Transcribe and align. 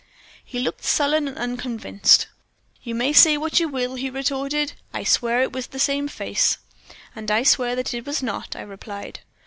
"He 0.43 0.57
looked 0.57 0.83
sullen 0.83 1.27
and 1.27 1.37
unconvinced. 1.37 2.25
"'You 2.81 2.95
may 2.95 3.13
say 3.13 3.37
what 3.37 3.59
you 3.59 3.67
will,' 3.69 3.93
he 3.93 4.09
retorted, 4.09 4.73
'I 4.95 5.03
swear 5.03 5.43
it 5.43 5.53
was 5.53 5.67
the 5.67 5.77
same 5.77 6.07
face.' 6.07 6.57
"'And 7.15 7.29
I 7.29 7.43
swear 7.43 7.75
that 7.75 7.93
it 7.93 8.07
was 8.07 8.23
not,' 8.23 8.55
I 8.55 8.61
replied. 8.61 9.19